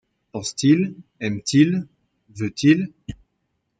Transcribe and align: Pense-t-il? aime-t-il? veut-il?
Pense-t-il? 0.31 0.95
aime-t-il? 1.19 1.85
veut-il? 2.33 2.91